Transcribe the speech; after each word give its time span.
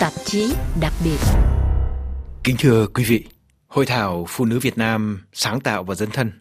tạp 0.00 0.12
chí 0.24 0.52
đặc 0.80 0.92
biệt. 1.04 1.18
Kính 2.44 2.56
thưa 2.58 2.86
quý 2.86 3.04
vị, 3.04 3.24
Hội 3.66 3.86
thảo 3.86 4.26
Phụ 4.28 4.44
nữ 4.44 4.58
Việt 4.58 4.78
Nam 4.78 5.22
sáng 5.32 5.60
tạo 5.60 5.84
và 5.84 5.94
dân 5.94 6.10
thân 6.10 6.32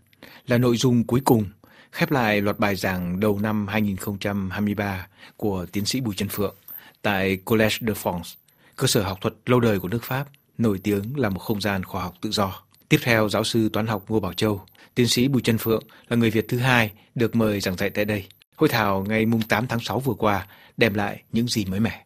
là 0.47 0.58
nội 0.58 0.78
dung 0.78 1.04
cuối 1.04 1.21
cùng 1.26 1.46
khép 1.92 2.12
lại 2.12 2.42
loạt 2.42 2.60
bài 2.60 2.76
giảng 2.76 3.20
đầu 3.20 3.40
năm 3.40 3.68
2023 3.68 5.08
của 5.38 5.66
tiến 5.72 5.86
sĩ 5.86 6.02
Bùi 6.02 6.16
Trần 6.16 6.30
Phượng 6.30 6.56
tại 7.02 7.37
Collège 7.46 7.78
de 7.81 7.94
France, 7.94 8.35
cơ 8.76 8.87
sở 8.87 9.01
học 9.01 9.17
thuật 9.22 9.33
lâu 9.46 9.60
đời 9.60 9.79
của 9.79 9.87
nước 9.87 10.03
Pháp, 10.03 10.26
nổi 10.57 10.79
tiếng 10.83 11.03
là 11.15 11.29
một 11.29 11.39
không 11.39 11.62
gian 11.62 11.83
khoa 11.83 12.01
học 12.01 12.13
tự 12.21 12.31
do. 12.31 12.63
Tiếp 12.89 12.99
theo, 13.03 13.29
giáo 13.29 13.44
sư 13.44 13.69
toán 13.69 13.87
học 13.87 14.03
Ngô 14.07 14.19
Bảo 14.19 14.33
Châu, 14.33 14.62
tiến 14.96 15.07
sĩ 15.07 15.28
Bùi 15.28 15.41
Trân 15.41 15.57
Phượng 15.57 15.83
là 16.07 16.17
người 16.17 16.30
Việt 16.30 16.45
thứ 16.48 16.57
hai 16.57 16.91
được 17.16 17.35
mời 17.35 17.59
giảng 17.59 17.76
dạy 17.76 17.89
tại 17.89 18.05
đây. 18.05 18.27
Hội 18.55 18.70
thảo 18.70 19.05
ngày 19.07 19.26
8 19.49 19.67
tháng 19.67 19.80
6 19.80 19.99
vừa 19.99 20.13
qua 20.13 20.48
đem 20.77 20.94
lại 20.94 21.23
những 21.31 21.48
gì 21.48 21.66
mới 21.66 21.80
mẻ. 21.80 22.05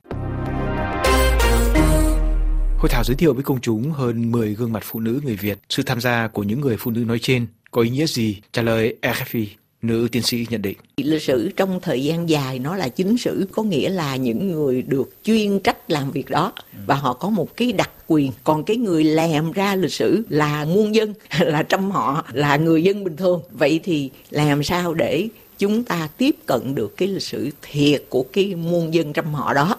Hội 2.83 2.89
thảo 2.89 3.03
giới 3.03 3.15
thiệu 3.15 3.33
với 3.33 3.43
công 3.43 3.61
chúng 3.61 3.91
hơn 3.91 4.31
10 4.31 4.55
gương 4.55 4.73
mặt 4.73 4.83
phụ 4.85 4.99
nữ 4.99 5.21
người 5.23 5.35
Việt. 5.35 5.59
Sự 5.69 5.83
tham 5.83 6.01
gia 6.01 6.27
của 6.27 6.43
những 6.43 6.61
người 6.61 6.77
phụ 6.79 6.91
nữ 6.91 6.99
nói 6.99 7.19
trên 7.21 7.47
có 7.71 7.81
ý 7.81 7.89
nghĩa 7.89 8.05
gì? 8.05 8.41
Trả 8.51 8.61
lời 8.61 8.95
RFI, 9.01 9.45
nữ 9.81 10.07
tiến 10.11 10.23
sĩ 10.23 10.47
nhận 10.49 10.61
định. 10.61 10.77
Lịch 10.97 11.21
sử 11.21 11.51
trong 11.55 11.79
thời 11.81 12.03
gian 12.03 12.29
dài 12.29 12.59
nó 12.59 12.75
là 12.75 12.89
chính 12.89 13.17
sử, 13.17 13.47
có 13.51 13.63
nghĩa 13.63 13.89
là 13.89 14.15
những 14.15 14.51
người 14.51 14.81
được 14.81 15.23
chuyên 15.23 15.59
trách 15.59 15.91
làm 15.91 16.11
việc 16.11 16.29
đó 16.29 16.53
và 16.85 16.95
họ 16.95 17.13
có 17.13 17.29
một 17.29 17.57
cái 17.57 17.71
đặc 17.71 17.91
quyền. 18.07 18.31
Còn 18.43 18.63
cái 18.63 18.77
người 18.77 19.03
làm 19.03 19.51
ra 19.51 19.75
lịch 19.75 19.93
sử 19.93 20.23
là 20.29 20.65
muôn 20.65 20.95
dân, 20.95 21.13
là 21.39 21.63
trăm 21.63 21.91
họ, 21.91 22.23
là 22.31 22.57
người 22.57 22.83
dân 22.83 23.03
bình 23.03 23.15
thường. 23.15 23.41
Vậy 23.51 23.79
thì 23.83 24.09
làm 24.29 24.63
sao 24.63 24.93
để 24.93 25.27
chúng 25.57 25.83
ta 25.83 26.09
tiếp 26.17 26.35
cận 26.45 26.75
được 26.75 26.97
cái 26.97 27.07
lịch 27.07 27.23
sử 27.23 27.49
thiệt 27.61 28.03
của 28.09 28.25
cái 28.33 28.55
muôn 28.55 28.93
dân 28.93 29.13
trăm 29.13 29.33
họ 29.33 29.53
đó. 29.53 29.77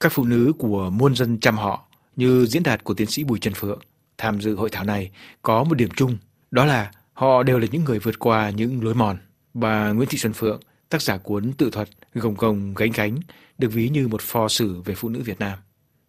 Các 0.00 0.12
phụ 0.12 0.24
nữ 0.24 0.52
của 0.58 0.90
muôn 0.90 1.16
dân 1.16 1.38
trăm 1.38 1.56
họ 1.56 1.88
như 2.16 2.46
diễn 2.46 2.62
đạt 2.62 2.84
của 2.84 2.94
tiến 2.94 3.06
sĩ 3.06 3.24
Bùi 3.24 3.38
Trần 3.38 3.54
Phượng 3.54 3.80
tham 4.18 4.40
dự 4.40 4.54
hội 4.54 4.70
thảo 4.70 4.84
này 4.84 5.10
có 5.42 5.64
một 5.64 5.74
điểm 5.74 5.88
chung, 5.96 6.18
đó 6.50 6.64
là 6.64 6.90
họ 7.12 7.42
đều 7.42 7.58
là 7.58 7.66
những 7.72 7.84
người 7.84 7.98
vượt 7.98 8.18
qua 8.18 8.50
những 8.50 8.84
lối 8.84 8.94
mòn. 8.94 9.18
Bà 9.54 9.92
Nguyễn 9.92 10.08
Thị 10.08 10.18
Xuân 10.18 10.32
Phượng, 10.32 10.60
tác 10.88 11.02
giả 11.02 11.16
cuốn 11.16 11.52
tự 11.52 11.70
thuật 11.70 11.88
Gồng 12.14 12.34
gồng 12.34 12.74
gánh 12.74 12.90
gánh, 12.94 13.16
được 13.58 13.68
ví 13.72 13.88
như 13.88 14.08
một 14.08 14.20
phò 14.20 14.48
sử 14.48 14.80
về 14.80 14.94
phụ 14.94 15.08
nữ 15.08 15.22
Việt 15.22 15.38
Nam. 15.40 15.58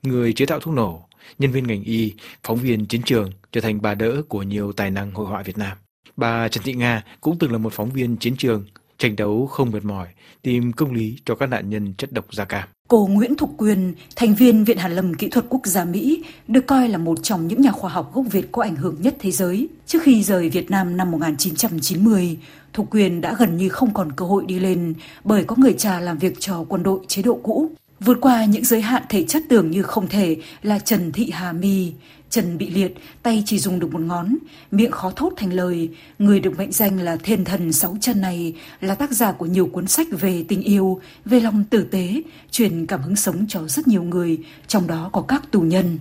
Người 0.04 0.34
chế 0.34 0.46
tạo 0.46 0.60
thuốc 0.60 0.74
nổ, 0.74 1.08
nhân 1.40 1.52
viên 1.52 1.68
ngành 1.68 1.84
y, 1.84 2.14
phóng 2.44 2.58
viên 2.58 2.86
chiến 2.86 3.02
trường 3.02 3.32
trở 3.52 3.62
thành 3.62 3.82
bà 3.82 3.96
đỡ 3.96 4.22
của 4.30 4.44
nhiều 4.44 4.72
tài 4.72 4.92
năng 4.92 5.12
hội 5.12 5.26
họa 5.26 5.42
Việt 5.42 5.58
Nam. 5.58 5.78
Bà 6.18 6.48
Trần 6.48 6.64
Thị 6.64 6.74
Nga 6.74 7.04
cũng 7.22 7.40
từng 7.40 7.52
là 7.52 7.58
một 7.58 7.74
phóng 7.74 7.90
viên 7.90 8.18
chiến 8.18 8.36
trường, 8.36 8.66
tranh 8.98 9.16
đấu 9.16 9.48
không 9.48 9.72
mệt 9.72 9.84
mỏi, 9.86 10.08
tìm 10.42 10.74
công 10.74 10.94
lý 10.94 11.18
cho 11.26 11.36
các 11.36 11.50
nạn 11.50 11.70
nhân 11.70 11.94
chất 11.94 12.12
độc 12.14 12.34
da 12.34 12.46
cam. 12.46 12.70
Cô 12.88 13.08
Nguyễn 13.08 13.36
Thục 13.36 13.54
Quyền, 13.58 13.94
thành 14.16 14.36
viên 14.36 14.64
Viện 14.64 14.78
Hàn 14.78 14.96
lâm 14.96 15.14
Kỹ 15.14 15.30
thuật 15.30 15.46
Quốc 15.50 15.66
gia 15.66 15.86
Mỹ, 15.86 16.24
được 16.48 16.68
coi 16.68 16.90
là 16.90 16.98
một 16.98 17.24
trong 17.24 17.48
những 17.48 17.62
nhà 17.62 17.72
khoa 17.72 17.92
học 17.92 18.12
gốc 18.14 18.26
Việt 18.32 18.52
có 18.52 18.62
ảnh 18.62 18.76
hưởng 18.76 18.96
nhất 19.00 19.16
thế 19.20 19.32
giới. 19.32 19.68
Trước 19.86 20.00
khi 20.04 20.24
rời 20.24 20.50
Việt 20.50 20.72
Nam 20.72 20.98
năm 20.98 21.12
1990, 21.12 22.38
Thục 22.74 22.92
Quyền 22.92 23.22
đã 23.22 23.36
gần 23.40 23.58
như 23.58 23.70
không 23.70 23.94
còn 23.94 24.12
cơ 24.12 24.26
hội 24.26 24.44
đi 24.48 24.60
lên 24.60 24.94
bởi 25.24 25.44
có 25.44 25.56
người 25.60 25.74
cha 25.78 26.00
làm 26.00 26.18
việc 26.18 26.40
cho 26.40 26.66
quân 26.70 26.84
đội 26.84 27.00
chế 27.08 27.22
độ 27.22 27.40
cũ. 27.44 27.70
Vượt 28.00 28.18
qua 28.22 28.46
những 28.46 28.66
giới 28.66 28.82
hạn 28.82 29.04
thể 29.10 29.24
chất 29.24 29.44
tưởng 29.50 29.72
như 29.72 29.82
không 29.82 30.08
thể 30.08 30.38
là 30.62 30.80
Trần 30.80 31.12
Thị 31.12 31.30
Hà 31.34 31.52
My, 31.52 31.94
Trần 32.30 32.58
bị 32.58 32.70
liệt, 32.70 32.94
tay 33.24 33.44
chỉ 33.46 33.60
dùng 33.60 33.80
được 33.80 33.94
một 33.94 34.02
ngón, 34.02 34.36
miệng 34.72 34.92
khó 34.92 35.12
thốt 35.16 35.34
thành 35.38 35.54
lời. 35.54 35.90
Người 36.20 36.40
được 36.40 36.58
mệnh 36.58 36.72
danh 36.72 37.00
là 37.00 37.18
thiên 37.24 37.46
thần 37.46 37.74
sáu 37.74 37.98
chân 38.02 38.22
này 38.22 38.54
là 38.82 38.96
tác 38.96 39.12
giả 39.12 39.32
của 39.32 39.46
nhiều 39.46 39.66
cuốn 39.66 39.88
sách 39.88 40.08
về 40.12 40.44
tình 40.48 40.62
yêu, 40.62 41.02
về 41.26 41.40
lòng 41.40 41.64
tử 41.70 41.84
tế, 41.84 42.22
truyền 42.52 42.86
cảm 42.86 43.02
hứng 43.02 43.16
sống 43.16 43.46
cho 43.50 43.68
rất 43.68 43.88
nhiều 43.88 44.04
người, 44.04 44.38
trong 44.68 44.88
đó 44.88 45.10
có 45.14 45.22
các 45.22 45.52
tù 45.52 45.62
nhân. 45.62 45.98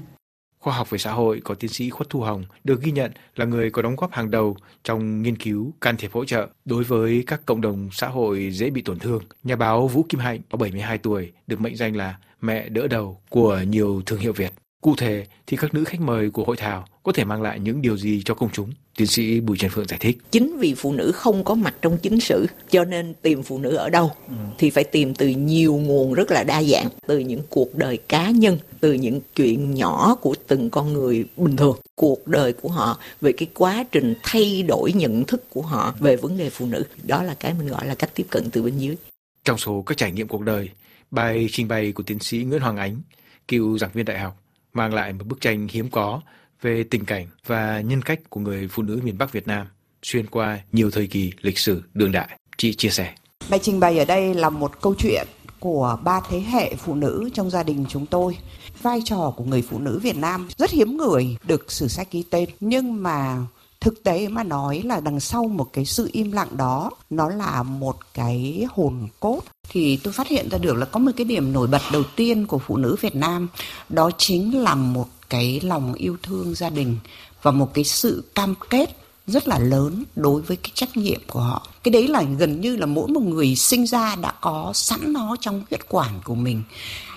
Khoa 0.62 0.74
học 0.74 0.90
về 0.90 0.98
xã 0.98 1.12
hội 1.12 1.40
có 1.44 1.54
tiến 1.54 1.70
sĩ 1.70 1.90
Khuất 1.90 2.10
Thu 2.10 2.20
Hồng 2.20 2.44
được 2.64 2.82
ghi 2.82 2.92
nhận 2.92 3.12
là 3.36 3.44
người 3.44 3.70
có 3.70 3.82
đóng 3.82 3.96
góp 3.96 4.12
hàng 4.12 4.30
đầu 4.30 4.56
trong 4.84 5.22
nghiên 5.22 5.36
cứu 5.36 5.72
can 5.80 5.96
thiệp 5.96 6.12
hỗ 6.12 6.24
trợ 6.24 6.48
đối 6.64 6.84
với 6.84 7.24
các 7.26 7.46
cộng 7.46 7.60
đồng 7.60 7.88
xã 7.92 8.08
hội 8.08 8.50
dễ 8.52 8.70
bị 8.70 8.82
tổn 8.82 8.98
thương. 8.98 9.22
Nhà 9.42 9.56
báo 9.56 9.88
Vũ 9.88 10.06
Kim 10.08 10.20
Hạnh, 10.20 10.40
có 10.50 10.58
72 10.58 10.98
tuổi, 10.98 11.32
được 11.46 11.60
mệnh 11.60 11.76
danh 11.76 11.96
là 11.96 12.18
mẹ 12.40 12.68
đỡ 12.68 12.86
đầu 12.86 13.20
của 13.28 13.60
nhiều 13.68 14.02
thương 14.06 14.18
hiệu 14.18 14.32
Việt. 14.32 14.52
Cụ 14.80 14.94
thể 14.96 15.26
thì 15.46 15.56
các 15.56 15.74
nữ 15.74 15.84
khách 15.84 16.00
mời 16.00 16.30
của 16.30 16.44
hội 16.44 16.56
thảo 16.56 16.84
có 17.02 17.12
thể 17.12 17.24
mang 17.24 17.42
lại 17.42 17.60
những 17.60 17.82
điều 17.82 17.96
gì 17.96 18.22
cho 18.24 18.34
công 18.34 18.50
chúng? 18.52 18.70
Tiến 18.96 19.06
sĩ 19.06 19.40
Bùi 19.40 19.56
Trần 19.58 19.70
Phượng 19.70 19.86
giải 19.86 19.98
thích. 19.98 20.18
Chính 20.30 20.58
vì 20.58 20.74
phụ 20.74 20.92
nữ 20.92 21.12
không 21.12 21.44
có 21.44 21.54
mặt 21.54 21.74
trong 21.82 21.98
chính 21.98 22.20
sử 22.20 22.46
cho 22.70 22.84
nên 22.84 23.14
tìm 23.22 23.42
phụ 23.42 23.58
nữ 23.58 23.74
ở 23.74 23.90
đâu 23.90 24.10
ừ. 24.28 24.34
thì 24.58 24.70
phải 24.70 24.84
tìm 24.84 25.14
từ 25.14 25.28
nhiều 25.28 25.74
nguồn 25.74 26.14
rất 26.14 26.30
là 26.30 26.44
đa 26.44 26.62
dạng, 26.62 26.88
từ 27.06 27.18
những 27.18 27.40
cuộc 27.48 27.74
đời 27.74 27.96
cá 27.96 28.30
nhân, 28.30 28.58
từ 28.80 28.92
những 28.92 29.20
chuyện 29.36 29.74
nhỏ 29.74 30.14
của 30.20 30.34
từng 30.46 30.70
con 30.70 30.92
người 30.92 31.24
bình 31.36 31.56
thường, 31.56 31.76
cuộc 31.94 32.26
đời 32.26 32.52
của 32.52 32.68
họ 32.68 32.98
về 33.20 33.32
cái 33.32 33.48
quá 33.54 33.84
trình 33.92 34.14
thay 34.22 34.62
đổi 34.62 34.92
nhận 34.92 35.24
thức 35.24 35.50
của 35.50 35.62
họ 35.62 35.94
về 35.98 36.16
vấn 36.16 36.36
đề 36.36 36.50
phụ 36.50 36.66
nữ. 36.66 36.84
Đó 37.02 37.22
là 37.22 37.34
cái 37.34 37.54
mình 37.58 37.68
gọi 37.68 37.86
là 37.86 37.94
cách 37.94 38.10
tiếp 38.14 38.26
cận 38.30 38.50
từ 38.50 38.62
bên 38.62 38.78
dưới. 38.78 38.96
Trong 39.44 39.58
số 39.58 39.82
các 39.82 39.96
trải 39.96 40.12
nghiệm 40.12 40.28
cuộc 40.28 40.42
đời, 40.42 40.68
bài 41.10 41.48
trình 41.52 41.68
bày 41.68 41.92
của 41.92 42.02
tiến 42.02 42.18
sĩ 42.18 42.38
Nguyễn 42.38 42.60
Hoàng 42.60 42.76
Ánh, 42.76 43.00
cựu 43.48 43.78
giảng 43.78 43.90
viên 43.92 44.04
đại 44.04 44.18
học 44.18 44.42
mang 44.72 44.94
lại 44.94 45.12
một 45.12 45.24
bức 45.28 45.40
tranh 45.40 45.68
hiếm 45.70 45.90
có 45.90 46.20
về 46.62 46.84
tình 46.90 47.04
cảnh 47.04 47.26
và 47.46 47.80
nhân 47.80 48.02
cách 48.02 48.20
của 48.30 48.40
người 48.40 48.68
phụ 48.68 48.82
nữ 48.82 49.00
miền 49.04 49.18
Bắc 49.18 49.32
Việt 49.32 49.46
Nam 49.46 49.66
xuyên 50.02 50.26
qua 50.26 50.60
nhiều 50.72 50.90
thời 50.90 51.06
kỳ 51.06 51.32
lịch 51.40 51.58
sử 51.58 51.82
đương 51.94 52.12
đại. 52.12 52.38
Chị 52.56 52.74
chia 52.74 52.88
sẻ. 52.88 53.14
Bài 53.50 53.60
trình 53.62 53.80
bày 53.80 53.98
ở 53.98 54.04
đây 54.04 54.34
là 54.34 54.50
một 54.50 54.80
câu 54.80 54.94
chuyện 54.98 55.26
của 55.60 55.98
ba 56.04 56.20
thế 56.30 56.40
hệ 56.40 56.74
phụ 56.74 56.94
nữ 56.94 57.30
trong 57.34 57.50
gia 57.50 57.62
đình 57.62 57.84
chúng 57.88 58.06
tôi. 58.06 58.38
Vai 58.82 59.02
trò 59.04 59.34
của 59.36 59.44
người 59.44 59.62
phụ 59.62 59.78
nữ 59.78 59.98
Việt 60.02 60.16
Nam 60.16 60.48
rất 60.56 60.70
hiếm 60.70 60.96
người 60.96 61.36
được 61.44 61.72
sử 61.72 61.88
sách 61.88 62.08
ghi 62.12 62.24
tên, 62.30 62.48
nhưng 62.60 63.02
mà 63.02 63.38
thực 63.80 64.02
tế 64.02 64.28
mà 64.28 64.42
nói 64.42 64.82
là 64.84 65.00
đằng 65.00 65.20
sau 65.20 65.44
một 65.44 65.72
cái 65.72 65.84
sự 65.84 66.10
im 66.12 66.32
lặng 66.32 66.56
đó, 66.56 66.90
nó 67.10 67.28
là 67.28 67.62
một 67.62 67.96
cái 68.14 68.66
hồn 68.70 69.08
cốt 69.20 69.40
thì 69.68 69.96
tôi 69.96 70.12
phát 70.12 70.28
hiện 70.28 70.48
ra 70.50 70.58
được 70.58 70.76
là 70.76 70.86
có 70.86 71.00
một 71.00 71.10
cái 71.16 71.24
điểm 71.24 71.52
nổi 71.52 71.66
bật 71.66 71.82
đầu 71.92 72.02
tiên 72.16 72.46
của 72.46 72.58
phụ 72.58 72.76
nữ 72.76 72.96
Việt 73.00 73.16
Nam, 73.16 73.48
đó 73.88 74.10
chính 74.18 74.62
là 74.62 74.74
một 74.74 75.06
cái 75.32 75.60
lòng 75.62 75.94
yêu 75.94 76.16
thương 76.22 76.54
gia 76.54 76.70
đình 76.70 76.96
và 77.42 77.50
một 77.50 77.74
cái 77.74 77.84
sự 77.84 78.24
cam 78.34 78.54
kết 78.70 78.96
rất 79.26 79.48
là 79.48 79.58
lớn 79.58 80.04
đối 80.16 80.42
với 80.42 80.56
cái 80.56 80.70
trách 80.74 80.96
nhiệm 80.96 81.20
của 81.26 81.40
họ. 81.40 81.66
Cái 81.82 81.92
đấy 81.92 82.08
là 82.08 82.22
gần 82.22 82.60
như 82.60 82.76
là 82.76 82.86
mỗi 82.86 83.08
một 83.08 83.20
người 83.20 83.56
sinh 83.56 83.86
ra 83.86 84.16
đã 84.16 84.32
có 84.40 84.70
sẵn 84.74 85.12
nó 85.12 85.36
trong 85.40 85.62
huyết 85.70 85.80
quản 85.88 86.20
của 86.24 86.34
mình. 86.34 86.62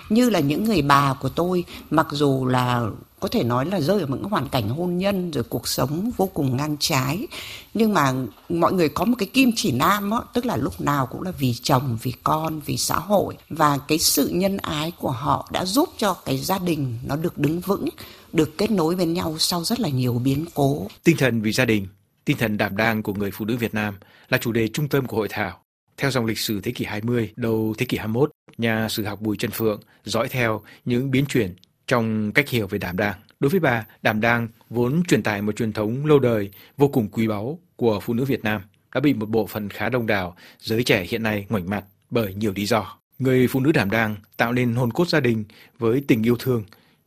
Như 0.08 0.30
là 0.30 0.40
những 0.40 0.64
người 0.64 0.82
bà 0.82 1.14
của 1.14 1.28
tôi, 1.28 1.64
mặc 1.90 2.06
dù 2.10 2.46
là 2.46 2.86
có 3.20 3.28
thể 3.28 3.44
nói 3.44 3.66
là 3.66 3.80
rơi 3.80 4.00
ở 4.00 4.06
những 4.06 4.24
hoàn 4.24 4.48
cảnh 4.48 4.68
hôn 4.68 4.98
nhân 4.98 5.30
rồi 5.30 5.44
cuộc 5.44 5.68
sống 5.68 6.10
vô 6.16 6.30
cùng 6.34 6.56
ngang 6.56 6.76
trái. 6.80 7.26
Nhưng 7.74 7.94
mà 7.94 8.12
mọi 8.48 8.72
người 8.72 8.88
có 8.88 9.04
một 9.04 9.14
cái 9.18 9.28
kim 9.32 9.50
chỉ 9.56 9.72
nam 9.72 10.10
đó, 10.10 10.24
tức 10.34 10.46
là 10.46 10.56
lúc 10.56 10.80
nào 10.80 11.06
cũng 11.06 11.22
là 11.22 11.30
vì 11.30 11.54
chồng 11.54 11.98
vì 12.02 12.12
con 12.24 12.60
vì 12.60 12.76
xã 12.76 12.98
hội. 12.98 13.36
Và 13.48 13.78
cái 13.88 13.98
sự 13.98 14.28
nhân 14.28 14.56
ái 14.56 14.92
của 14.98 15.10
họ 15.10 15.48
đã 15.52 15.64
giúp 15.64 15.88
cho 15.96 16.14
cái 16.14 16.38
gia 16.38 16.58
đình 16.58 16.98
nó 17.06 17.16
được 17.16 17.38
đứng 17.38 17.60
vững 17.60 17.88
được 18.32 18.58
kết 18.58 18.70
nối 18.70 18.94
bên 18.96 19.14
nhau 19.14 19.36
sau 19.38 19.64
rất 19.64 19.80
là 19.80 19.88
nhiều 19.88 20.12
biến 20.24 20.44
cố. 20.54 20.86
Tinh 21.04 21.16
thần 21.16 21.42
vì 21.42 21.52
gia 21.52 21.64
đình 21.64 21.86
tinh 22.24 22.36
thần 22.36 22.56
đảm 22.56 22.76
đang 22.76 23.02
của 23.02 23.14
người 23.14 23.30
phụ 23.30 23.44
nữ 23.44 23.56
Việt 23.56 23.74
Nam 23.74 23.94
là 24.28 24.38
chủ 24.38 24.52
đề 24.52 24.68
trung 24.68 24.88
tâm 24.88 25.06
của 25.06 25.16
hội 25.16 25.28
thảo. 25.30 25.58
Theo 25.96 26.10
dòng 26.10 26.26
lịch 26.26 26.38
sử 26.38 26.60
thế 26.60 26.72
kỷ 26.72 26.84
20, 26.84 27.32
đầu 27.36 27.74
thế 27.78 27.86
kỷ 27.86 27.96
21, 27.96 28.30
nhà 28.58 28.88
sử 28.90 29.04
học 29.04 29.20
Bùi 29.20 29.36
Trần 29.36 29.50
Phượng 29.50 29.80
dõi 30.04 30.28
theo 30.28 30.62
những 30.84 31.10
biến 31.10 31.26
chuyển 31.26 31.54
trong 31.86 32.32
cách 32.32 32.48
hiểu 32.48 32.66
về 32.66 32.78
đảm 32.78 32.96
đang. 32.96 33.20
Đối 33.40 33.50
với 33.50 33.60
bà, 33.60 33.86
đảm 34.02 34.20
đang 34.20 34.48
vốn 34.70 35.02
truyền 35.08 35.22
tải 35.22 35.42
một 35.42 35.56
truyền 35.56 35.72
thống 35.72 36.06
lâu 36.06 36.18
đời 36.18 36.50
vô 36.76 36.88
cùng 36.88 37.08
quý 37.08 37.28
báu 37.28 37.58
của 37.76 38.00
phụ 38.00 38.14
nữ 38.14 38.24
Việt 38.24 38.44
Nam 38.44 38.62
đã 38.94 39.00
bị 39.00 39.14
một 39.14 39.28
bộ 39.28 39.46
phận 39.46 39.68
khá 39.68 39.88
đông 39.88 40.06
đảo 40.06 40.36
giới 40.58 40.84
trẻ 40.84 41.06
hiện 41.08 41.22
nay 41.22 41.46
ngoảnh 41.48 41.70
mặt 41.70 41.84
bởi 42.10 42.34
nhiều 42.34 42.52
lý 42.56 42.66
do. 42.66 42.98
Người 43.18 43.48
phụ 43.48 43.60
nữ 43.60 43.72
đảm 43.72 43.90
đang 43.90 44.16
tạo 44.36 44.52
nên 44.52 44.74
hồn 44.74 44.92
cốt 44.92 45.08
gia 45.08 45.20
đình 45.20 45.44
với 45.78 46.04
tình 46.06 46.22
yêu 46.22 46.36
thương, 46.38 46.64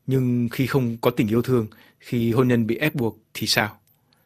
nhưng 0.08 0.50
khi 0.52 0.68
không 0.68 0.98
có 0.98 1.12
tình 1.12 1.28
yêu 1.28 1.42
thương, 1.42 1.68
khi 2.00 2.32
hôn 2.32 2.48
nhân 2.48 2.68
bị 2.68 2.78
ép 2.78 2.96
buộc 2.96 3.20
thì 3.34 3.48
sao? 3.48 3.78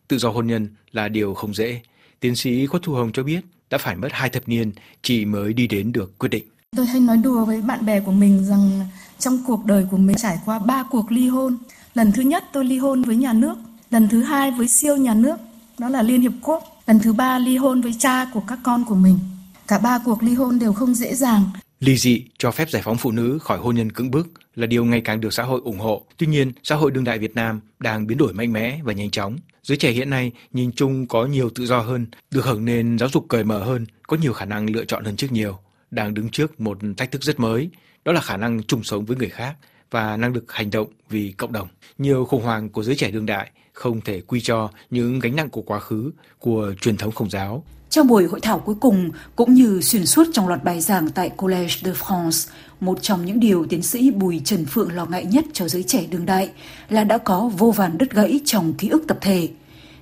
Tự 0.07 0.17
do 0.17 0.29
hôn 0.29 0.47
nhân 0.47 0.67
là 0.91 1.07
điều 1.07 1.33
không 1.33 1.53
dễ. 1.53 1.81
Tiến 2.19 2.35
sĩ 2.35 2.65
Khuất 2.65 2.83
Thu 2.83 2.93
Hồng 2.93 3.11
cho 3.11 3.23
biết 3.23 3.41
đã 3.69 3.77
phải 3.77 3.95
mất 3.95 4.09
hai 4.11 4.29
thập 4.29 4.47
niên 4.47 4.71
chị 5.01 5.25
mới 5.25 5.53
đi 5.53 5.67
đến 5.67 5.91
được 5.91 6.19
quyết 6.19 6.29
định. 6.29 6.45
Tôi 6.75 6.85
hay 6.85 6.99
nói 6.99 7.17
đùa 7.17 7.45
với 7.45 7.61
bạn 7.61 7.85
bè 7.85 7.99
của 7.99 8.11
mình 8.11 8.45
rằng 8.45 8.87
trong 9.19 9.39
cuộc 9.47 9.65
đời 9.65 9.85
của 9.91 9.97
mình 9.97 10.15
trải 10.19 10.39
qua 10.45 10.59
ba 10.59 10.83
cuộc 10.83 11.11
ly 11.11 11.27
hôn. 11.27 11.57
Lần 11.93 12.11
thứ 12.11 12.21
nhất 12.21 12.43
tôi 12.53 12.65
ly 12.65 12.77
hôn 12.77 13.03
với 13.03 13.15
nhà 13.15 13.33
nước, 13.33 13.55
lần 13.91 14.07
thứ 14.09 14.23
hai 14.23 14.51
với 14.51 14.67
siêu 14.67 14.97
nhà 14.97 15.13
nước, 15.13 15.35
đó 15.77 15.89
là 15.89 16.01
Liên 16.01 16.21
Hiệp 16.21 16.31
Quốc. 16.41 16.63
Lần 16.87 16.99
thứ 16.99 17.13
ba 17.13 17.39
ly 17.39 17.57
hôn 17.57 17.81
với 17.81 17.93
cha 17.99 18.25
của 18.33 18.43
các 18.47 18.59
con 18.63 18.85
của 18.85 18.95
mình. 18.95 19.19
Cả 19.67 19.79
ba 19.79 19.99
cuộc 20.05 20.23
ly 20.23 20.33
hôn 20.33 20.59
đều 20.59 20.73
không 20.73 20.95
dễ 20.95 21.15
dàng. 21.15 21.43
Ly 21.79 21.97
dị 21.97 22.25
cho 22.37 22.51
phép 22.51 22.69
giải 22.69 22.81
phóng 22.81 22.97
phụ 22.97 23.11
nữ 23.11 23.39
khỏi 23.41 23.57
hôn 23.57 23.75
nhân 23.75 23.91
cứng 23.91 24.11
bức 24.11 24.27
là 24.55 24.67
điều 24.67 24.85
ngày 24.85 25.01
càng 25.01 25.21
được 25.21 25.33
xã 25.33 25.43
hội 25.43 25.61
ủng 25.63 25.79
hộ. 25.79 26.05
Tuy 26.17 26.27
nhiên, 26.27 26.51
xã 26.63 26.75
hội 26.75 26.91
đương 26.91 27.03
đại 27.03 27.19
Việt 27.19 27.35
Nam 27.35 27.59
đang 27.79 28.07
biến 28.07 28.17
đổi 28.17 28.33
mạnh 28.33 28.53
mẽ 28.53 28.79
và 28.83 28.93
nhanh 28.93 29.11
chóng. 29.11 29.37
Giới 29.63 29.77
trẻ 29.77 29.91
hiện 29.91 30.09
nay 30.09 30.31
nhìn 30.51 30.71
chung 30.71 31.07
có 31.07 31.25
nhiều 31.25 31.49
tự 31.55 31.65
do 31.65 31.79
hơn, 31.79 32.05
được 32.31 32.45
hưởng 32.45 32.65
nền 32.65 32.97
giáo 32.99 33.09
dục 33.09 33.25
cởi 33.27 33.43
mở 33.43 33.63
hơn, 33.63 33.85
có 34.07 34.17
nhiều 34.17 34.33
khả 34.33 34.45
năng 34.45 34.69
lựa 34.69 34.85
chọn 34.85 35.05
hơn 35.05 35.15
trước 35.15 35.31
nhiều 35.31 35.59
đang 35.93 36.13
đứng 36.13 36.29
trước 36.29 36.61
một 36.61 36.77
thách 36.97 37.11
thức 37.11 37.23
rất 37.23 37.39
mới, 37.39 37.69
đó 38.05 38.11
là 38.11 38.21
khả 38.21 38.37
năng 38.37 38.63
chung 38.63 38.83
sống 38.83 39.05
với 39.05 39.17
người 39.17 39.29
khác 39.29 39.55
và 39.91 40.17
năng 40.17 40.33
lực 40.33 40.51
hành 40.51 40.69
động 40.69 40.87
vì 41.09 41.31
cộng 41.31 41.51
đồng. 41.51 41.67
Nhiều 41.97 42.25
khủng 42.25 42.43
hoảng 42.43 42.69
của 42.69 42.83
giới 42.83 42.95
trẻ 42.95 43.11
đương 43.11 43.25
đại 43.25 43.51
không 43.73 44.01
thể 44.01 44.21
quy 44.21 44.41
cho 44.41 44.69
những 44.89 45.19
gánh 45.19 45.35
nặng 45.35 45.49
của 45.49 45.61
quá 45.61 45.79
khứ, 45.79 46.11
của 46.39 46.73
truyền 46.81 46.97
thống 46.97 47.11
khổng 47.11 47.29
giáo. 47.29 47.63
Trong 47.89 48.07
buổi 48.07 48.25
hội 48.25 48.39
thảo 48.39 48.59
cuối 48.59 48.75
cùng, 48.81 49.09
cũng 49.35 49.53
như 49.53 49.81
xuyên 49.81 50.05
suốt 50.05 50.27
trong 50.33 50.47
loạt 50.47 50.63
bài 50.63 50.81
giảng 50.81 51.09
tại 51.09 51.29
Collège 51.29 51.75
de 51.81 51.91
France, 51.91 52.51
một 52.79 53.01
trong 53.01 53.25
những 53.25 53.39
điều 53.39 53.65
tiến 53.65 53.83
sĩ 53.83 54.11
Bùi 54.11 54.41
Trần 54.45 54.65
Phượng 54.65 54.91
lo 54.91 55.05
ngại 55.05 55.25
nhất 55.25 55.45
cho 55.53 55.67
giới 55.67 55.83
trẻ 55.83 56.05
đương 56.11 56.25
đại 56.25 56.49
là 56.89 57.03
đã 57.03 57.17
có 57.17 57.51
vô 57.57 57.71
vàn 57.71 57.97
đứt 57.97 58.11
gãy 58.11 58.39
trong 58.45 58.73
ký 58.73 58.89
ức 58.89 59.03
tập 59.07 59.17
thể. 59.21 59.49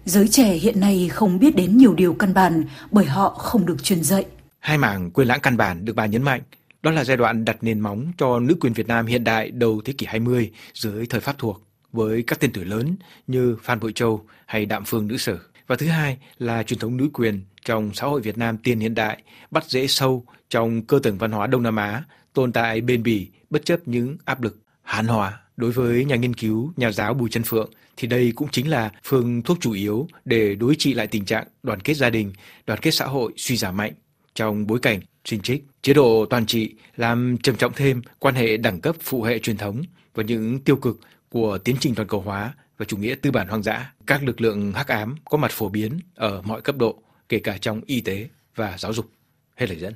Giới 0.05 0.27
trẻ 0.27 0.53
hiện 0.53 0.79
nay 0.79 1.09
không 1.09 1.39
biết 1.39 1.55
đến 1.55 1.77
nhiều 1.77 1.93
điều 1.93 2.13
căn 2.13 2.33
bản 2.33 2.63
bởi 2.91 3.05
họ 3.05 3.29
không 3.29 3.65
được 3.65 3.83
truyền 3.83 4.03
dạy. 4.03 4.25
Hai 4.61 4.77
mảng 4.77 5.11
quyền 5.11 5.27
lãng 5.27 5.39
căn 5.39 5.57
bản 5.57 5.85
được 5.85 5.95
bà 5.95 6.05
nhấn 6.05 6.23
mạnh, 6.23 6.41
đó 6.81 6.91
là 6.91 7.03
giai 7.03 7.17
đoạn 7.17 7.45
đặt 7.45 7.57
nền 7.61 7.79
móng 7.79 8.11
cho 8.17 8.39
nữ 8.39 8.55
quyền 8.59 8.73
Việt 8.73 8.87
Nam 8.87 9.05
hiện 9.05 9.23
đại 9.23 9.51
đầu 9.51 9.81
thế 9.85 9.93
kỷ 9.93 10.05
20 10.05 10.51
dưới 10.73 11.05
thời 11.05 11.21
Pháp 11.21 11.37
thuộc 11.37 11.61
với 11.91 12.23
các 12.27 12.39
tên 12.39 12.51
tuổi 12.53 12.65
lớn 12.65 12.95
như 13.27 13.57
Phan 13.63 13.79
Bội 13.79 13.93
Châu 13.93 14.25
hay 14.45 14.65
Đạm 14.65 14.83
Phương 14.85 15.07
Nữ 15.07 15.17
Sử. 15.17 15.39
Và 15.67 15.75
thứ 15.75 15.87
hai 15.87 16.17
là 16.37 16.63
truyền 16.63 16.79
thống 16.79 16.97
nữ 16.97 17.09
quyền 17.13 17.41
trong 17.65 17.93
xã 17.93 18.07
hội 18.07 18.21
Việt 18.21 18.37
Nam 18.37 18.57
tiền 18.57 18.79
hiện 18.79 18.95
đại, 18.95 19.23
bắt 19.51 19.65
rễ 19.69 19.87
sâu 19.87 20.25
trong 20.49 20.81
cơ 20.81 20.99
tầng 21.03 21.17
văn 21.17 21.31
hóa 21.31 21.47
Đông 21.47 21.63
Nam 21.63 21.75
Á, 21.75 22.03
tồn 22.33 22.51
tại 22.51 22.81
bền 22.81 23.03
bỉ 23.03 23.29
bất 23.49 23.65
chấp 23.65 23.87
những 23.87 24.17
áp 24.25 24.41
lực 24.41 24.57
hàn 24.81 25.07
hòa. 25.07 25.39
Đối 25.57 25.71
với 25.71 26.05
nhà 26.05 26.15
nghiên 26.15 26.33
cứu, 26.33 26.73
nhà 26.77 26.91
giáo 26.91 27.13
Bùi 27.13 27.29
Trân 27.29 27.43
Phượng 27.43 27.71
thì 27.97 28.07
đây 28.07 28.33
cũng 28.35 28.47
chính 28.51 28.69
là 28.69 28.91
phương 29.03 29.41
thuốc 29.41 29.57
chủ 29.61 29.71
yếu 29.71 30.07
để 30.25 30.55
đối 30.55 30.75
trị 30.75 30.93
lại 30.93 31.07
tình 31.07 31.25
trạng 31.25 31.47
đoàn 31.63 31.79
kết 31.79 31.93
gia 31.93 32.09
đình, 32.09 32.33
đoàn 32.65 32.79
kết 32.81 32.91
xã 32.91 33.05
hội 33.05 33.33
suy 33.37 33.57
giảm 33.57 33.77
mạnh 33.77 33.93
trong 34.35 34.67
bối 34.67 34.79
cảnh 34.79 34.99
sinh 35.25 35.41
trích, 35.41 35.63
chế 35.81 35.93
độ 35.93 36.25
toàn 36.25 36.45
trị 36.45 36.75
làm 36.95 37.37
trầm 37.43 37.55
trọng 37.55 37.73
thêm 37.73 38.01
quan 38.19 38.35
hệ 38.35 38.57
đẳng 38.57 38.81
cấp 38.81 38.95
phụ 38.99 39.23
hệ 39.23 39.39
truyền 39.39 39.57
thống 39.57 39.81
và 40.13 40.23
những 40.23 40.59
tiêu 40.59 40.75
cực 40.75 40.99
của 41.29 41.57
tiến 41.57 41.75
trình 41.79 41.95
toàn 41.95 42.07
cầu 42.07 42.21
hóa 42.21 42.53
và 42.77 42.85
chủ 42.85 42.97
nghĩa 42.97 43.15
tư 43.15 43.31
bản 43.31 43.47
hoang 43.47 43.63
dã. 43.63 43.93
Các 44.07 44.23
lực 44.23 44.41
lượng 44.41 44.71
hắc 44.71 44.87
ám 44.87 45.15
có 45.25 45.37
mặt 45.37 45.51
phổ 45.51 45.69
biến 45.69 45.99
ở 46.15 46.41
mọi 46.41 46.61
cấp 46.61 46.77
độ, 46.77 47.03
kể 47.29 47.39
cả 47.39 47.57
trong 47.61 47.81
y 47.85 48.01
tế 48.01 48.29
và 48.55 48.77
giáo 48.77 48.93
dục. 48.93 49.09
Hết 49.55 49.69
lời 49.69 49.79
dẫn. 49.79 49.93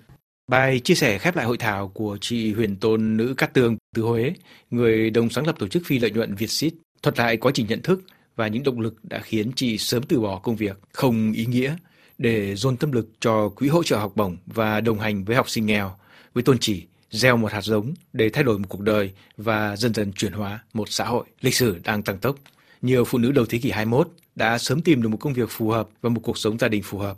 Bài 0.48 0.80
chia 0.80 0.96
sẻ 0.96 1.18
khép 1.18 1.36
lại 1.36 1.46
hội 1.46 1.58
thảo 1.58 1.88
của 1.88 2.18
chị 2.22 2.54
Huyền 2.54 2.76
Tôn 2.76 3.18
Nữ 3.18 3.34
Cát 3.38 3.54
Tường 3.54 3.78
từ 3.96 4.02
Huế, 4.02 4.34
người 4.72 5.10
đồng 5.10 5.30
sáng 5.30 5.48
lập 5.48 5.56
tổ 5.60 5.68
chức 5.68 5.84
phi 5.86 6.00
lợi 6.00 6.12
nhuận 6.12 6.36
Việt 6.36 6.50
Xít 6.50 6.74
thuật 7.04 7.20
lại 7.20 7.38
quá 7.38 7.52
trình 7.56 7.68
nhận 7.68 7.82
thức 7.82 8.02
và 8.36 8.48
những 8.48 8.64
động 8.64 8.80
lực 8.80 8.96
đã 9.04 9.20
khiến 9.20 9.52
chị 9.56 9.78
sớm 9.78 10.04
từ 10.04 10.20
bỏ 10.20 10.40
công 10.40 10.56
việc 10.56 10.80
không 10.92 11.32
ý 11.32 11.46
nghĩa 11.46 11.76
để 12.18 12.56
dồn 12.56 12.78
tâm 12.78 12.92
lực 12.92 13.10
cho 13.20 13.50
quỹ 13.50 13.68
hỗ 13.68 13.84
trợ 13.84 13.98
học 13.98 14.12
bổng 14.16 14.38
và 14.46 14.82
đồng 14.82 15.00
hành 15.00 15.26
với 15.26 15.36
học 15.36 15.50
sinh 15.50 15.66
nghèo 15.66 15.96
với 16.34 16.44
tôn 16.44 16.58
chỉ 16.60 16.86
gieo 17.12 17.38
một 17.38 17.52
hạt 17.52 17.62
giống 17.62 17.94
để 18.14 18.30
thay 18.30 18.44
đổi 18.44 18.60
một 18.60 18.66
cuộc 18.70 18.82
đời 18.82 19.12
và 19.38 19.76
dần 19.76 19.94
dần 19.94 20.14
chuyển 20.14 20.34
hóa 20.34 20.60
một 20.74 20.90
xã 20.90 21.06
hội. 21.06 21.26
Lịch 21.42 21.56
sử 21.56 21.80
đang 21.84 22.04
tăng 22.04 22.18
tốc. 22.18 22.36
Nhiều 22.82 23.06
phụ 23.06 23.18
nữ 23.18 23.32
đầu 23.32 23.46
thế 23.46 23.58
kỷ 23.58 23.72
21 23.72 24.10
đã 24.36 24.58
sớm 24.58 24.82
tìm 24.82 25.02
được 25.02 25.10
một 25.10 25.18
công 25.18 25.34
việc 25.34 25.50
phù 25.50 25.70
hợp 25.70 25.90
và 26.02 26.10
một 26.10 26.22
cuộc 26.24 26.38
sống 26.38 26.58
gia 26.60 26.68
đình 26.68 26.84
phù 26.84 26.98
hợp. 26.98 27.18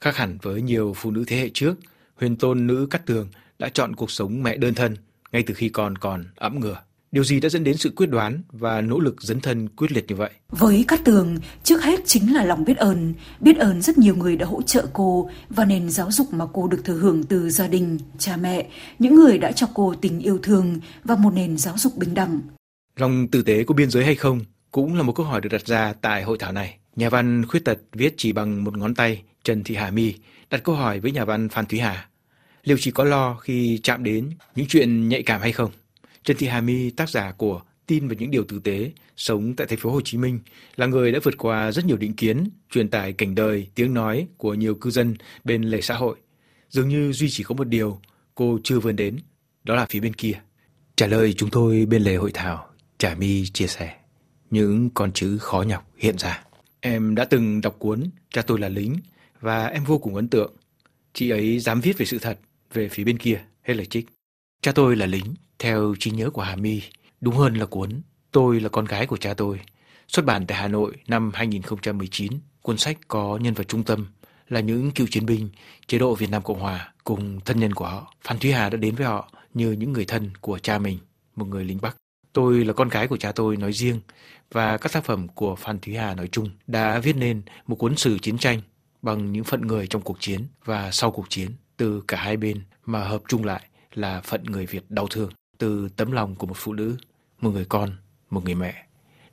Khác 0.00 0.16
hẳn 0.16 0.38
với 0.42 0.62
nhiều 0.62 0.94
phụ 0.96 1.10
nữ 1.10 1.24
thế 1.26 1.36
hệ 1.36 1.50
trước, 1.54 1.74
huyền 2.16 2.36
tôn 2.36 2.66
nữ 2.66 2.86
Cát 2.90 3.06
Tường 3.06 3.28
đã 3.58 3.68
chọn 3.68 3.96
cuộc 3.96 4.10
sống 4.10 4.42
mẹ 4.42 4.56
đơn 4.56 4.74
thân 4.74 4.96
ngay 5.32 5.42
từ 5.42 5.54
khi 5.54 5.68
còn 5.68 5.98
còn 5.98 6.24
ẵm 6.36 6.60
ngửa. 6.60 6.82
Điều 7.16 7.24
gì 7.24 7.40
đã 7.40 7.48
dẫn 7.48 7.64
đến 7.64 7.76
sự 7.76 7.92
quyết 7.96 8.06
đoán 8.06 8.42
và 8.52 8.80
nỗ 8.80 8.98
lực 8.98 9.22
dấn 9.22 9.40
thân 9.40 9.68
quyết 9.68 9.92
liệt 9.92 10.04
như 10.08 10.16
vậy? 10.16 10.30
Với 10.50 10.84
Cát 10.88 11.04
Tường, 11.04 11.36
trước 11.62 11.82
hết 11.82 12.00
chính 12.06 12.34
là 12.34 12.44
lòng 12.44 12.64
biết 12.64 12.76
ơn. 12.76 13.14
Biết 13.40 13.56
ơn 13.56 13.82
rất 13.82 13.98
nhiều 13.98 14.16
người 14.16 14.36
đã 14.36 14.46
hỗ 14.46 14.62
trợ 14.62 14.86
cô 14.92 15.30
và 15.50 15.64
nền 15.64 15.90
giáo 15.90 16.10
dục 16.10 16.32
mà 16.32 16.44
cô 16.52 16.68
được 16.68 16.84
thừa 16.84 16.94
hưởng 16.94 17.24
từ 17.24 17.50
gia 17.50 17.68
đình, 17.68 17.98
cha 18.18 18.36
mẹ, 18.36 18.66
những 18.98 19.14
người 19.14 19.38
đã 19.38 19.52
cho 19.52 19.68
cô 19.74 19.94
tình 20.00 20.20
yêu 20.20 20.38
thương 20.42 20.80
và 21.04 21.16
một 21.16 21.30
nền 21.30 21.58
giáo 21.58 21.74
dục 21.78 21.96
bình 21.96 22.14
đẳng. 22.14 22.40
Lòng 22.96 23.28
tử 23.28 23.42
tế 23.42 23.64
có 23.64 23.74
biên 23.74 23.90
giới 23.90 24.04
hay 24.04 24.14
không 24.14 24.40
cũng 24.70 24.96
là 24.96 25.02
một 25.02 25.12
câu 25.12 25.26
hỏi 25.26 25.40
được 25.40 25.52
đặt 25.52 25.66
ra 25.66 25.92
tại 26.00 26.22
hội 26.22 26.38
thảo 26.38 26.52
này. 26.52 26.76
Nhà 26.96 27.10
văn 27.10 27.46
khuyết 27.46 27.64
tật 27.64 27.78
viết 27.92 28.14
chỉ 28.16 28.32
bằng 28.32 28.64
một 28.64 28.76
ngón 28.76 28.94
tay 28.94 29.22
Trần 29.44 29.64
Thị 29.64 29.74
Hà 29.74 29.90
My 29.90 30.14
đặt 30.50 30.64
câu 30.64 30.74
hỏi 30.74 31.00
với 31.00 31.12
nhà 31.12 31.24
văn 31.24 31.48
Phan 31.48 31.66
Thúy 31.66 31.78
Hà. 31.80 32.08
Liệu 32.64 32.76
chỉ 32.80 32.90
có 32.90 33.04
lo 33.04 33.34
khi 33.34 33.80
chạm 33.82 34.04
đến 34.04 34.30
những 34.56 34.66
chuyện 34.68 35.08
nhạy 35.08 35.22
cảm 35.22 35.40
hay 35.40 35.52
không? 35.52 35.70
Trần 36.26 36.36
Thị 36.36 36.46
Hà 36.46 36.60
My, 36.60 36.90
tác 36.90 37.08
giả 37.08 37.32
của 37.32 37.62
Tin 37.86 38.08
về 38.08 38.16
những 38.18 38.30
điều 38.30 38.44
tử 38.44 38.60
tế, 38.64 38.92
sống 39.16 39.54
tại 39.56 39.66
thành 39.66 39.78
phố 39.78 39.90
Hồ 39.90 40.00
Chí 40.00 40.18
Minh, 40.18 40.40
là 40.76 40.86
người 40.86 41.12
đã 41.12 41.18
vượt 41.22 41.38
qua 41.38 41.72
rất 41.72 41.84
nhiều 41.84 41.96
định 41.96 42.14
kiến, 42.14 42.48
truyền 42.70 42.88
tải 42.88 43.12
cảnh 43.12 43.34
đời, 43.34 43.68
tiếng 43.74 43.94
nói 43.94 44.26
của 44.36 44.54
nhiều 44.54 44.74
cư 44.74 44.90
dân 44.90 45.14
bên 45.44 45.62
lề 45.62 45.80
xã 45.80 45.94
hội. 45.94 46.16
Dường 46.68 46.88
như 46.88 47.12
duy 47.12 47.28
chỉ 47.30 47.44
có 47.44 47.54
một 47.54 47.68
điều 47.68 48.00
cô 48.34 48.58
chưa 48.64 48.80
vươn 48.80 48.96
đến, 48.96 49.16
đó 49.64 49.74
là 49.74 49.86
phía 49.86 50.00
bên 50.00 50.14
kia. 50.14 50.40
Trả 50.96 51.06
lời 51.06 51.32
chúng 51.32 51.50
tôi 51.50 51.86
bên 51.86 52.02
lề 52.02 52.16
hội 52.16 52.30
thảo, 52.34 52.70
Trà 52.98 53.14
My 53.14 53.46
chia 53.46 53.66
sẻ 53.66 53.94
những 54.50 54.90
con 54.94 55.12
chữ 55.12 55.38
khó 55.38 55.62
nhọc 55.62 55.90
hiện 55.96 56.18
ra. 56.18 56.44
Em 56.80 57.14
đã 57.14 57.24
từng 57.24 57.60
đọc 57.60 57.76
cuốn 57.78 58.04
Cha 58.30 58.42
tôi 58.42 58.58
là 58.58 58.68
lính 58.68 58.96
và 59.40 59.66
em 59.66 59.84
vô 59.84 59.98
cùng 59.98 60.14
ấn 60.14 60.28
tượng. 60.28 60.56
Chị 61.12 61.30
ấy 61.30 61.58
dám 61.58 61.80
viết 61.80 61.98
về 61.98 62.06
sự 62.06 62.18
thật 62.18 62.38
về 62.72 62.88
phía 62.88 63.04
bên 63.04 63.18
kia, 63.18 63.40
hết 63.62 63.74
lời 63.74 63.86
trích. 63.86 64.06
Cha 64.62 64.72
tôi 64.72 64.96
là 64.96 65.06
lính, 65.06 65.34
theo 65.58 65.94
trí 65.98 66.10
nhớ 66.10 66.30
của 66.30 66.42
Hà 66.42 66.56
My, 66.56 66.82
đúng 67.20 67.36
hơn 67.36 67.54
là 67.54 67.66
cuốn 67.66 68.02
Tôi 68.36 68.60
là 68.60 68.68
con 68.68 68.84
gái 68.84 69.06
của 69.06 69.16
cha 69.16 69.34
tôi, 69.34 69.60
xuất 70.08 70.24
bản 70.24 70.46
tại 70.46 70.58
Hà 70.58 70.68
Nội 70.68 70.92
năm 71.08 71.30
2019. 71.34 72.32
Cuốn 72.62 72.78
sách 72.78 72.98
có 73.08 73.38
nhân 73.42 73.54
vật 73.54 73.68
trung 73.68 73.84
tâm 73.84 74.06
là 74.48 74.60
những 74.60 74.90
cựu 74.90 75.06
chiến 75.10 75.26
binh 75.26 75.48
chế 75.86 75.98
độ 75.98 76.14
Việt 76.14 76.30
Nam 76.30 76.42
Cộng 76.42 76.60
Hòa 76.60 76.92
cùng 77.04 77.40
thân 77.40 77.60
nhân 77.60 77.72
của 77.72 77.84
họ. 77.86 78.14
Phan 78.24 78.38
Thúy 78.38 78.52
Hà 78.52 78.70
đã 78.70 78.76
đến 78.76 78.94
với 78.94 79.06
họ 79.06 79.32
như 79.54 79.72
những 79.72 79.92
người 79.92 80.04
thân 80.04 80.30
của 80.40 80.58
cha 80.58 80.78
mình, 80.78 80.98
một 81.36 81.48
người 81.48 81.64
lính 81.64 81.78
Bắc. 81.82 81.96
Tôi 82.32 82.64
là 82.64 82.72
con 82.72 82.88
gái 82.88 83.08
của 83.08 83.16
cha 83.16 83.32
tôi 83.32 83.56
nói 83.56 83.72
riêng 83.72 84.00
và 84.52 84.76
các 84.76 84.92
tác 84.92 85.04
phẩm 85.04 85.28
của 85.28 85.56
Phan 85.56 85.78
Thúy 85.78 85.96
Hà 85.96 86.14
nói 86.14 86.28
chung 86.32 86.50
đã 86.66 86.98
viết 86.98 87.16
nên 87.16 87.42
một 87.66 87.76
cuốn 87.76 87.96
sử 87.96 88.18
chiến 88.18 88.38
tranh 88.38 88.60
bằng 89.02 89.32
những 89.32 89.44
phận 89.44 89.60
người 89.60 89.86
trong 89.86 90.02
cuộc 90.02 90.20
chiến 90.20 90.40
và 90.64 90.90
sau 90.90 91.10
cuộc 91.10 91.30
chiến 91.30 91.50
từ 91.76 92.02
cả 92.08 92.16
hai 92.16 92.36
bên 92.36 92.62
mà 92.86 93.04
hợp 93.04 93.22
chung 93.28 93.44
lại 93.44 93.62
là 93.94 94.20
phận 94.20 94.44
người 94.44 94.66
Việt 94.66 94.90
đau 94.90 95.06
thương 95.06 95.30
từ 95.58 95.88
tấm 95.96 96.12
lòng 96.12 96.34
của 96.34 96.46
một 96.46 96.56
phụ 96.56 96.72
nữ, 96.72 96.96
một 97.40 97.50
người 97.50 97.64
con, 97.64 97.90
một 98.30 98.44
người 98.44 98.54
mẹ, 98.54 98.86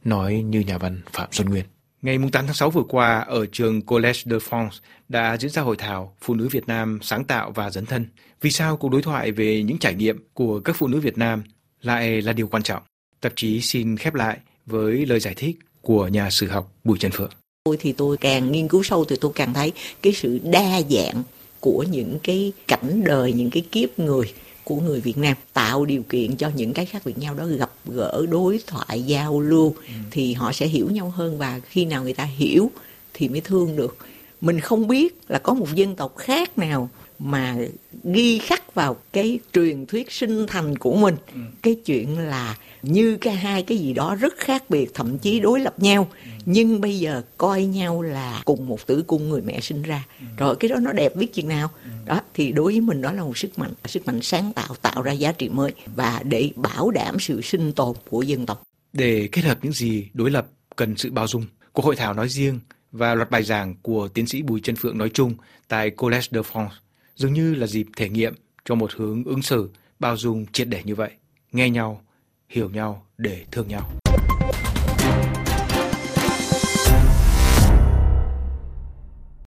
nói 0.04 0.44
như 0.46 0.60
nhà 0.60 0.78
văn 0.78 1.02
Phạm 1.14 1.28
Xuân 1.32 1.50
Nguyên. 1.50 1.66
Ngày 2.02 2.18
8 2.32 2.46
tháng 2.46 2.56
6 2.56 2.70
vừa 2.70 2.84
qua, 2.90 3.20
ở 3.20 3.46
trường 3.52 3.82
Collège 3.82 4.20
de 4.26 4.38
France 4.38 4.70
đã 5.10 5.38
diễn 5.38 5.52
ra 5.52 5.62
hội 5.62 5.76
thảo 5.78 6.16
Phụ 6.22 6.34
nữ 6.34 6.48
Việt 6.52 6.68
Nam 6.68 7.00
sáng 7.02 7.24
tạo 7.24 7.52
và 7.52 7.70
dấn 7.70 7.86
thân. 7.86 8.06
Vì 8.42 8.52
sao 8.52 8.78
cuộc 8.78 8.90
đối 8.90 9.02
thoại 9.02 9.32
về 9.32 9.64
những 9.64 9.78
trải 9.78 9.94
nghiệm 9.94 10.24
của 10.34 10.60
các 10.60 10.76
phụ 10.76 10.88
nữ 10.88 11.00
Việt 11.00 11.18
Nam 11.18 11.44
lại 11.82 12.22
là 12.22 12.34
điều 12.34 12.48
quan 12.48 12.64
trọng? 12.64 12.84
Tạp 13.22 13.34
chí 13.36 13.62
xin 13.62 13.98
khép 13.98 14.14
lại 14.14 14.38
với 14.66 15.06
lời 15.06 15.20
giải 15.20 15.34
thích 15.34 15.60
của 15.82 16.08
nhà 16.08 16.30
sử 16.30 16.48
học 16.48 16.72
Bùi 16.84 16.98
Trần 16.98 17.12
Phượng. 17.12 17.32
Tôi 17.64 17.78
thì 17.80 17.92
tôi 17.92 18.18
càng 18.18 18.52
nghiên 18.52 18.68
cứu 18.68 18.84
sâu 18.84 19.06
thì 19.06 19.16
tôi 19.22 19.32
càng 19.36 19.54
thấy 19.54 19.72
cái 20.02 20.14
sự 20.14 20.40
đa 20.44 20.82
dạng 20.90 21.24
của 21.60 21.86
những 21.92 22.20
cái 22.24 22.52
cảnh 22.68 23.04
đời, 23.04 23.34
những 23.34 23.50
cái 23.50 23.66
kiếp 23.72 24.00
người 24.00 24.34
của 24.64 24.76
người 24.76 25.02
Việt 25.02 25.18
Nam 25.18 25.38
tạo 25.54 25.86
điều 25.86 26.04
kiện 26.04 26.36
cho 26.36 26.52
những 26.56 26.74
cái 26.74 26.86
khác 26.86 27.02
biệt 27.06 27.18
nhau 27.18 27.34
đó 27.34 27.46
gặp 27.46 27.72
gỡ 27.86 28.26
đối 28.30 28.60
thoại 28.68 29.04
giao 29.04 29.40
lưu 29.40 29.76
ừ. 29.88 29.94
thì 30.12 30.34
họ 30.34 30.52
sẽ 30.52 30.68
hiểu 30.68 30.90
nhau 30.92 31.10
hơn 31.10 31.38
và 31.38 31.60
khi 31.70 31.86
nào 31.86 32.04
người 32.04 32.14
ta 32.14 32.24
hiểu 32.24 32.72
thì 33.14 33.30
mới 33.30 33.42
thương 33.42 33.76
được 33.76 33.98
mình 34.42 34.60
không 34.60 34.88
biết 34.88 35.20
là 35.28 35.40
có 35.40 35.54
một 35.54 35.68
dân 35.76 35.96
tộc 35.96 36.18
khác 36.18 36.58
nào 36.58 36.90
mà 37.20 37.58
ghi 38.04 38.38
khắc 38.38 38.76
vào 38.76 38.98
cái 39.14 39.40
truyền 39.54 39.86
thuyết 39.86 40.12
sinh 40.12 40.48
thành 40.48 40.78
của 40.78 40.96
mình 40.96 41.16
ừ. 41.34 41.40
cái 41.62 41.76
chuyện 41.86 42.18
là 42.18 42.58
như 42.82 43.18
cái 43.18 43.36
hai 43.36 43.64
cái 43.64 43.78
gì 43.78 43.94
đó 43.94 44.16
rất 44.16 44.34
khác 44.38 44.70
biệt 44.70 44.94
thậm 44.94 45.18
chí 45.18 45.40
đối 45.40 45.60
lập 45.60 45.74
nhau 45.80 46.08
ừ. 46.26 46.30
nhưng 46.46 46.82
bây 46.82 47.00
giờ 47.00 47.22
coi 47.38 47.64
nhau 47.66 48.02
là 48.02 48.42
cùng 48.46 48.68
một 48.68 48.88
tử 48.88 49.04
cung 49.08 49.30
người 49.30 49.42
mẹ 49.42 49.60
sinh 49.60 49.82
ra 49.82 50.04
ừ. 50.20 50.26
rồi 50.38 50.56
cái 50.56 50.70
đó 50.70 50.76
nó 50.76 50.92
đẹp 50.92 51.16
biết 51.16 51.34
chừng 51.34 51.48
nào 51.48 51.70
ừ. 51.84 51.90
đó 52.06 52.22
thì 52.34 52.52
đối 52.52 52.72
với 52.72 52.82
mình 52.82 53.02
đó 53.02 53.12
là 53.12 53.24
một 53.24 53.38
sức 53.38 53.60
mạnh 53.60 53.74
sức 53.86 54.08
mạnh 54.08 54.22
sáng 54.22 54.54
tạo 54.54 54.76
tạo 54.82 55.02
ra 55.02 55.12
giá 55.12 55.32
trị 55.32 55.50
mới 55.50 55.72
và 55.96 56.22
để 56.24 56.52
bảo 56.56 56.92
đảm 56.92 57.20
sự 57.20 57.42
sinh 57.42 57.74
tồn 57.74 57.96
của 58.10 58.22
dân 58.22 58.46
tộc 58.46 58.64
để 58.94 59.30
kết 59.32 59.42
hợp 59.42 59.58
những 59.62 59.74
gì 59.74 60.08
đối 60.14 60.32
lập 60.32 60.48
cần 60.76 60.98
sự 60.98 61.12
bao 61.12 61.28
dung 61.28 61.46
cuộc 61.74 61.86
hội 61.86 61.96
thảo 61.96 62.14
nói 62.14 62.30
riêng 62.30 62.60
và 62.92 63.16
loạt 63.16 63.32
bài 63.32 63.44
giảng 63.44 63.76
của 63.82 64.08
tiến 64.08 64.28
sĩ 64.28 64.42
Bùi 64.42 64.60
Trân 64.60 64.76
Phượng 64.76 64.98
nói 64.98 65.12
chung 65.14 65.34
tại 65.68 65.90
Collège 65.90 66.28
de 66.32 66.42
France 66.42 66.70
dường 67.16 67.34
như 67.34 67.56
là 67.56 67.68
dịp 67.68 67.88
thể 67.96 68.10
nghiệm 68.10 68.34
cho 68.66 68.76
một 68.76 68.92
hướng 68.94 69.24
ứng 69.24 69.42
xử 69.42 69.70
bao 70.00 70.18
dung 70.18 70.46
triệt 70.52 70.68
để 70.68 70.82
như 70.84 70.96
vậy, 70.96 71.12
nghe 71.52 71.70
nhau, 71.70 72.02
hiểu 72.50 72.70
nhau 72.70 73.06
để 73.18 73.46
thương 73.52 73.68
nhau. 73.68 73.90